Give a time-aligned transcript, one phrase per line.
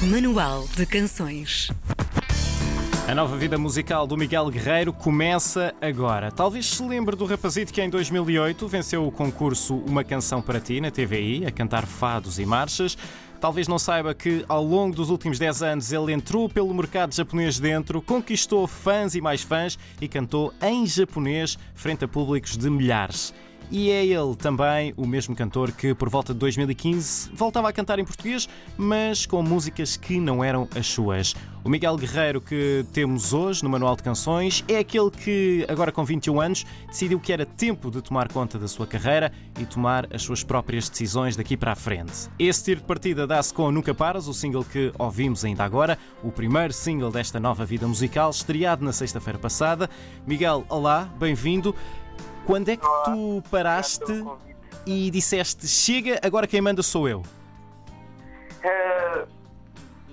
[0.00, 1.72] Manual de Canções.
[3.08, 6.30] A nova vida musical do Miguel Guerreiro começa agora.
[6.30, 10.80] Talvez se lembre do rapazito que em 2008 venceu o concurso Uma Canção para Ti
[10.80, 12.96] na TVI, a cantar fados e marchas.
[13.40, 17.58] Talvez não saiba que ao longo dos últimos 10 anos ele entrou pelo mercado japonês
[17.58, 23.34] dentro, conquistou fãs e mais fãs e cantou em japonês frente a públicos de milhares.
[23.70, 27.98] E é ele também o mesmo cantor que, por volta de 2015, voltava a cantar
[27.98, 28.48] em português,
[28.78, 31.34] mas com músicas que não eram as suas.
[31.62, 36.02] O Miguel Guerreiro que temos hoje no Manual de Canções é aquele que, agora com
[36.02, 40.22] 21 anos, decidiu que era tempo de tomar conta da sua carreira e tomar as
[40.22, 42.30] suas próprias decisões daqui para a frente.
[42.38, 46.32] Esse tiro de partida dá-se com Nunca Paras, o single que ouvimos ainda agora, o
[46.32, 49.90] primeiro single desta nova vida musical, estreado na sexta-feira passada.
[50.26, 51.74] Miguel, olá, bem-vindo.
[52.46, 54.24] Quando é que tu paraste
[54.86, 57.20] e disseste chega, agora quem manda sou eu?
[57.20, 59.26] Uh,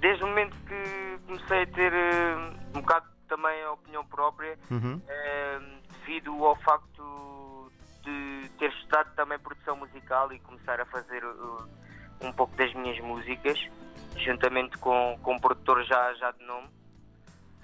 [0.00, 4.96] desde o momento que comecei a ter uh, um bocado também a opinião própria, uhum.
[4.96, 7.70] uh, devido ao facto
[8.02, 11.22] de ter estudado também produção musical e começar a fazer
[12.22, 13.58] um pouco das minhas músicas,
[14.16, 16.68] juntamente com, com um produtor já, já de nome,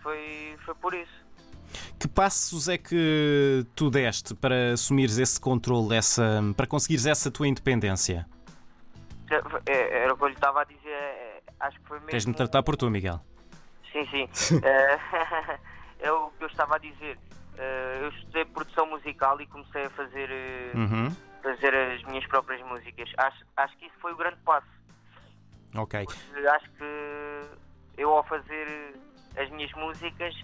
[0.02, 1.25] foi, foi por isso.
[2.06, 7.48] Que passos é que tu deste para assumires esse controle, essa, para conseguires essa tua
[7.48, 8.28] independência?
[9.28, 12.10] É, é, era o que eu lhe estava a dizer, é, acho que foi mesmo.
[12.12, 13.20] Tens-me tratar por tu, Miguel.
[13.90, 14.60] Sim, sim.
[15.98, 17.18] É o que eu estava a dizer.
[18.00, 21.10] Eu estudei produção musical e comecei a fazer, eh, uhum.
[21.42, 23.10] fazer as minhas próprias músicas.
[23.16, 24.68] Acho, acho que isso foi o grande passo.
[25.74, 26.04] Ok.
[26.04, 27.42] Porque acho que
[27.96, 28.94] eu, ao fazer
[29.36, 30.34] as minhas músicas,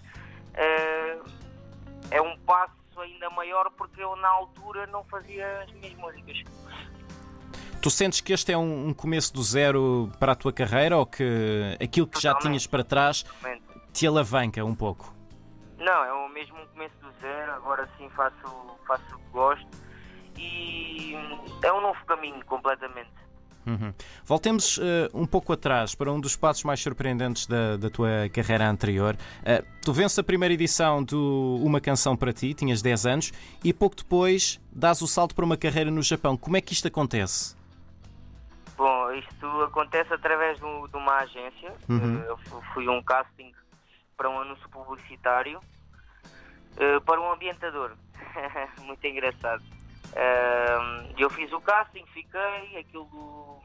[2.13, 6.43] é um passo ainda maior porque eu na altura não fazia as minhas músicas.
[7.81, 11.07] Tu sentes que este é um, um começo do zero para a tua carreira ou
[11.07, 13.25] que aquilo que já tinhas para trás
[13.91, 15.11] te alavanca um pouco?
[15.79, 19.67] Não, é o mesmo um começo do zero, agora sim faço, faço o que gosto
[20.37, 21.13] e
[21.63, 23.22] é um novo caminho completamente.
[23.65, 23.93] Uhum.
[24.25, 24.81] Voltemos uh,
[25.13, 29.15] um pouco atrás para um dos passos mais surpreendentes da, da tua carreira anterior.
[29.41, 33.31] Uh, tu vences a primeira edição do Uma Canção para Ti, tinhas 10 anos,
[33.63, 36.35] e pouco depois dás o salto para uma carreira no Japão.
[36.35, 37.55] Como é que isto acontece?
[38.75, 40.65] Bom, isto acontece através de
[40.97, 41.73] uma agência.
[41.87, 42.19] Uhum.
[42.19, 42.37] Uh, eu
[42.73, 43.51] fui um casting
[44.17, 45.59] para um anúncio publicitário
[47.05, 47.91] para um ambientador.
[48.81, 49.63] Muito engraçado.
[51.17, 53.61] Eu fiz o casting, fiquei, aquilo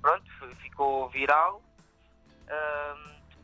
[0.00, 0.24] pronto,
[0.62, 1.62] ficou viral.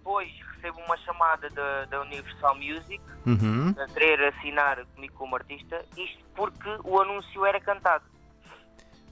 [0.02, 0.28] Depois
[0.62, 3.74] recebo uma chamada da, da Universal Music uhum.
[3.78, 8.04] a querer assinar comigo como artista, isto porque o anúncio era cantado.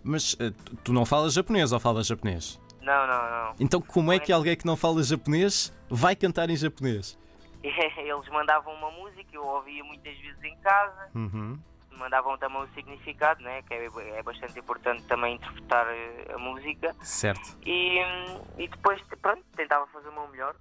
[0.03, 0.51] Mas uh,
[0.83, 2.61] tu não falas japonês ou falas japonês?
[2.81, 3.55] Não, não, não.
[3.61, 7.19] Então como é que alguém que não fala japonês vai cantar em japonês?
[7.63, 11.11] Eles mandavam uma música, eu ouvia muitas vezes em casa.
[11.15, 11.59] Uhum
[12.01, 13.63] mandavam também o significado, né?
[13.63, 16.97] que é, é bastante importante também interpretar eh, a música.
[17.03, 17.59] Certo.
[17.65, 17.99] E,
[18.59, 20.57] e depois, pronto, tentava fazer o meu melhor.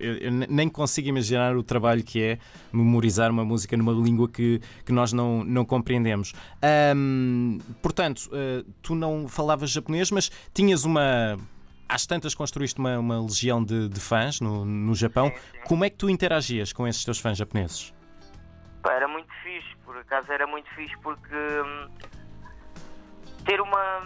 [0.00, 2.38] Eu, eu nem consigo imaginar o trabalho que é
[2.72, 6.32] memorizar uma música numa língua que, que nós não, não compreendemos.
[6.96, 11.38] Um, portanto, uh, tu não falavas japonês, mas tinhas uma.
[11.88, 15.28] Às tantas construíste uma, uma legião de, de fãs no, no Japão.
[15.28, 15.60] Sim, sim.
[15.68, 17.94] Como é que tu interagias com esses teus fãs japoneses?
[20.06, 21.90] Acaso era muito fixe porque hum,
[23.44, 24.02] ter uma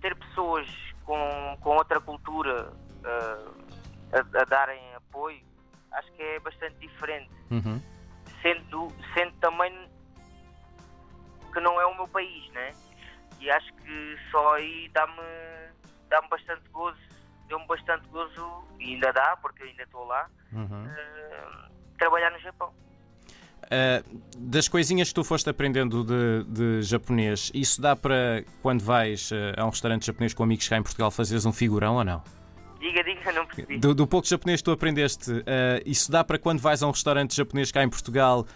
[0.00, 0.68] ter pessoas
[1.04, 3.54] com, com outra cultura uh,
[4.12, 5.42] a, a, darem apoio
[5.92, 7.30] acho que é bastante diferente.
[7.50, 7.80] Uhum.
[8.42, 9.72] Sendo, sendo também
[11.52, 12.72] que não é o meu país, né?
[13.40, 15.22] E acho que só aí dá-me
[16.08, 16.98] dá-me bastante gozo,
[17.48, 20.86] deu-me bastante gozo, e ainda dá, porque eu ainda estou lá, uhum.
[20.86, 22.72] uh, trabalhar no Japão.
[23.66, 29.30] Uh, das coisinhas que tu foste aprendendo de, de japonês, isso dá para quando vais
[29.32, 32.22] uh, a um restaurante japonês com amigos cá em Portugal fazeres um figurão ou não?
[32.78, 33.78] Diga, diga, não percebi.
[33.78, 35.42] Do, do pouco japonês que tu aprendeste, uh,
[35.84, 38.46] isso dá para quando vais a um restaurante japonês cá em Portugal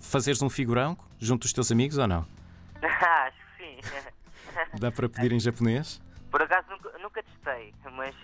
[0.00, 2.24] fazeres um figurão junto dos teus amigos ou não?
[2.82, 4.78] Acho que sim.
[4.78, 6.00] Dá para pedir em japonês?
[6.30, 8.14] Por acaso nunca, nunca testei, mas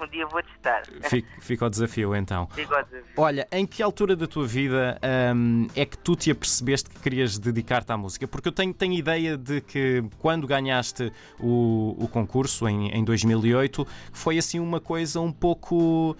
[0.00, 0.82] um dia vou testar.
[1.08, 2.46] Fica, fica o desafio então.
[2.48, 3.12] Fica o desafio.
[3.16, 4.98] Olha, em que altura da tua vida
[5.34, 8.26] hum, é que tu te apercebeste que querias dedicar-te à música?
[8.26, 13.86] Porque eu tenho, tenho ideia de que quando ganhaste o, o concurso em, em 2008
[14.12, 16.16] foi assim uma coisa um pouco.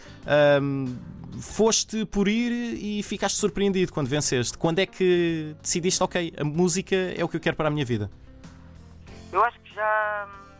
[0.60, 0.96] Hum,
[1.40, 4.58] foste por ir e ficaste surpreendido quando venceste.
[4.58, 7.86] Quando é que decidiste, ok, a música é o que eu quero para a minha
[7.86, 8.10] vida?
[9.32, 10.52] Eu acho que já hum,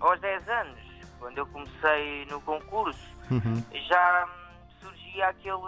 [0.00, 0.81] aos 10 anos
[1.22, 3.64] quando eu comecei no concurso, Uhum.
[3.88, 4.28] já
[4.80, 5.62] surgia aquele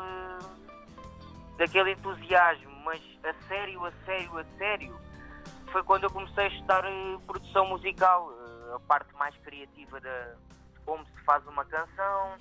[1.56, 5.00] daquele entusiasmo, mas a sério, a sério, a sério,
[5.70, 10.24] foi quando eu comecei a estudar eh, produção musical, eh, a parte mais criativa da,
[10.74, 12.36] de como se faz uma canção,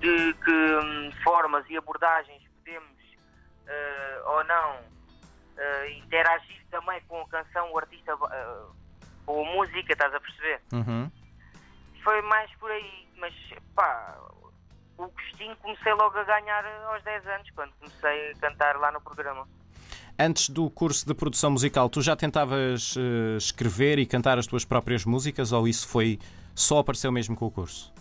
[0.00, 2.96] de que hum, formas e abordagens podemos
[3.66, 4.96] eh, ou não
[5.98, 8.12] interagir também com a canção, o artista,
[9.26, 10.60] a música, estás a perceber?
[10.72, 11.10] Uhum.
[12.02, 13.34] Foi mais por aí, mas
[13.74, 14.16] pá,
[14.98, 19.00] o gostinho comecei logo a ganhar aos 10 anos, quando comecei a cantar lá no
[19.00, 19.46] programa.
[20.18, 24.64] Antes do curso de produção musical, tu já tentavas eh, escrever e cantar as tuas
[24.64, 26.18] próprias músicas ou isso foi
[26.54, 27.92] só apareceu mesmo com o curso?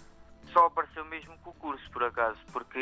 [0.54, 2.80] Só apareceu mesmo com o curso, por acaso, porque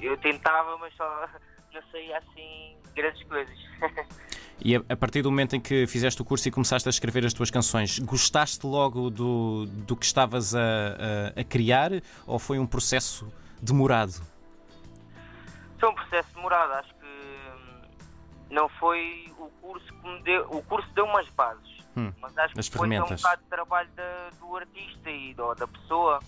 [0.00, 1.28] eu tentava, mas só
[1.70, 3.58] não saía assim grandes coisas.
[4.64, 7.24] E a, a partir do momento em que fizeste o curso e começaste a escrever
[7.26, 10.60] as tuas canções, gostaste logo do, do que estavas a,
[11.36, 11.90] a- a criar
[12.26, 14.22] ou foi um processo demorado?
[15.78, 17.82] Foi um processo demorado, acho que hum,
[18.50, 20.46] não foi o curso que me deu.
[20.50, 24.30] O curso deu umas bases, Hum, mas acho que é um bocado de trabalho da-
[24.40, 26.20] do artista e do- da pessoa.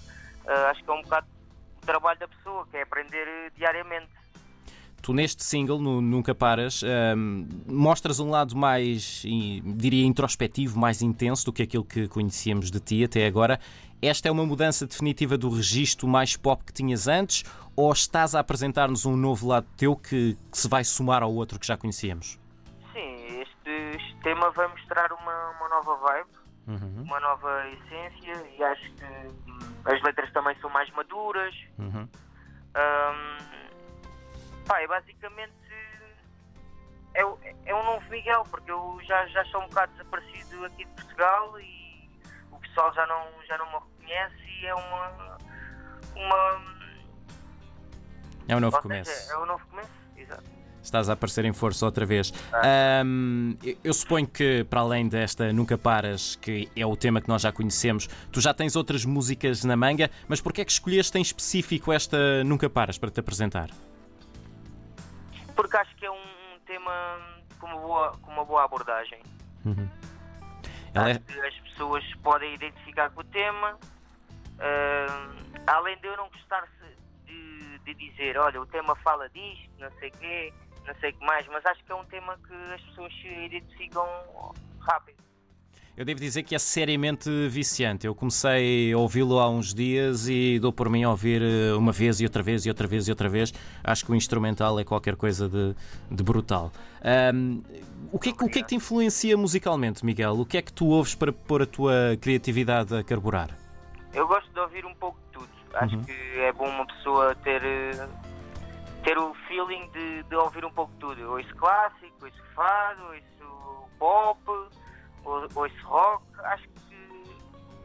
[0.47, 1.27] Ah, acho que é um bocado
[1.83, 4.09] o trabalho da pessoa, que é aprender eh, diariamente.
[5.05, 9.23] Tu neste single, no Nunca Paras, ahm, mostras um lado mais,
[9.77, 13.61] diria, introspectivo, mais intenso do que aquilo que conhecíamos de ti até agora.
[14.01, 17.45] Esta é uma mudança definitiva do registro mais pop que tinhas antes
[17.77, 21.61] ou estás a apresentar-nos um novo lado teu que, que se vai somar ao outro
[21.61, 22.41] que já conhecíamos?
[22.95, 28.65] Sim, este, este tema vai mostrar uma, uma nova vibe, Uhum, uma nova essência e
[28.65, 31.55] acho que hum, as letras também são mais maduras.
[31.79, 32.09] uhum.
[32.77, 33.54] Hum,
[34.67, 35.53] pá, é basicamente
[37.15, 40.85] é, o- é um novo Miguel, porque eu já, já sou um bocado desaparecido aqui
[40.85, 42.11] de Portugal e
[42.51, 45.39] o pessoal já não, já não me reconhece e é uma.
[46.17, 46.75] uma
[48.49, 49.11] É um novo começo.
[49.11, 50.45] seja, é um novo começo, exato.
[50.83, 52.31] Estás a aparecer em força outra vez.
[52.53, 57.41] Ahm, eu suponho que, para além desta Nunca Paras, que é o tema que nós
[57.41, 61.23] já conhecemos, tu já tens outras músicas na manga, mas porquê é que escolheste em
[61.23, 63.71] específico esta Nunca Paras para te apresentar?
[65.55, 66.93] Porque acho que é um, tema
[67.59, 69.23] com uma boa, com uma boa abordagem.
[70.95, 73.79] Ela é, que as pessoas podem identificar com o tema.
[74.59, 76.69] Ahm, além de eu não gostar
[77.27, 80.53] de, de dizer, olha, o tema fala disto, não sei o quê,
[80.87, 83.29] não sei o que mais, mas acho que é um tema que as pessoas se
[83.29, 84.07] identificam
[84.81, 85.23] rápido.
[85.97, 88.07] Eu devo dizer que é seriamente viciante.
[88.07, 91.93] Eu comecei a ouvi-lo há uns dias e dou por mim a ouvir eh, uma
[91.93, 93.53] vez e outra vez e outra vez e outra vez.
[93.83, 95.75] Acho que o instrumental é qualquer coisa de,
[96.11, 96.73] de brutal.
[97.03, 97.63] Ahm,
[98.13, 100.33] o, que é, que- o que é que te influencia musicalmente, Miguel?
[100.41, 103.51] O que é que tu ouves para pôr a tua criatividade a carburar?
[104.13, 105.49] Eu gosto de ouvir um pouco de tudo.
[105.75, 108.09] Acho que é bom uma pessoa ter, eh,
[109.05, 111.21] ter o feeling de, de ouvir um pouco de tudo.
[111.21, 114.39] Eu ouço clássico, ouço fado, ouço pop,
[115.25, 116.23] ou- ouço rock.
[116.41, 117.25] Acho que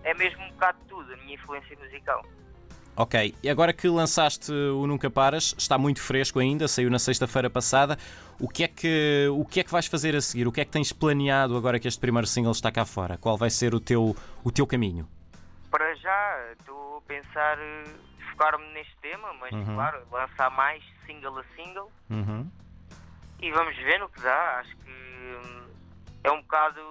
[0.03, 2.25] é mesmo um bocado tudo, a minha influência musical.
[2.95, 7.49] Ok, e agora que lançaste o Nunca Paras, está muito fresco ainda, saiu na sexta-feira
[7.49, 7.97] passada.
[8.37, 10.47] O que, é que, o que é que vais fazer a seguir?
[10.47, 13.17] O que é que tens planeado agora que este primeiro single está cá fora?
[13.17, 14.13] Qual vai ser o teu,
[14.43, 15.07] o teu caminho?
[15.71, 17.83] Para já, estou a pensar eh,
[18.31, 21.89] focar-me neste tema, mas claro, lançar mais single a single.
[22.09, 22.49] Uhum.
[23.41, 24.59] E vamos ver no que dá.
[24.59, 25.67] Acho que hum,
[26.25, 26.81] é um bocado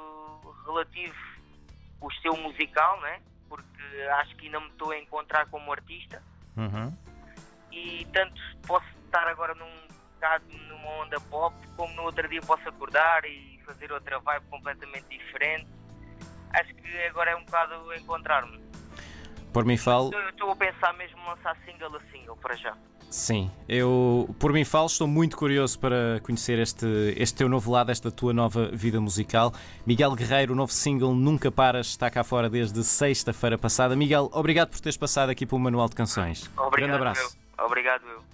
[0.72, 1.14] relativo
[2.00, 3.20] o estilo musical, né?
[3.48, 3.82] Porque
[4.20, 6.22] acho que ainda me estou a encontrar como artista
[6.56, 6.92] Uhum.
[7.72, 12.68] e tanto posso estar agora num bocado numa onda pop, como no outro dia posso
[12.68, 15.68] acordar e fazer outra vibe completamente diferente.
[16.52, 18.58] Acho que agora é um bocado encontrar-me.
[19.52, 22.76] Por mim falo, Eu estou a pensar mesmo lançar single a single para já.
[23.10, 23.50] Sim.
[23.68, 26.86] Eu, por mim falo, estou muito curioso para conhecer este,
[27.16, 29.52] este teu novo lado, esta tua nova vida musical.
[29.86, 33.94] Miguel Guerreiro, o novo single Nunca Paras, está cá fora desde sexta-feira passada.
[33.96, 36.50] Miguel, obrigado por teres passado aqui pelo Manual de Canções.
[36.56, 37.36] Obrigado, Grande abraço.
[37.58, 37.64] eu.
[37.66, 38.28] Obrigado, eu.